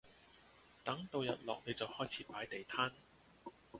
[0.83, 2.89] 等到日落你就開始擺地攤